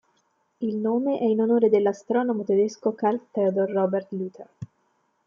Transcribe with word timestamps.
Il 0.61 0.77
nome 0.77 1.19
è 1.19 1.25
in 1.25 1.41
onore 1.41 1.69
del 1.69 1.85
astronomo 1.85 2.43
tedesco 2.43 2.95
Karl 2.95 3.23
Theodor 3.29 3.69
Robert 3.69 4.11
Luther. 4.13 4.47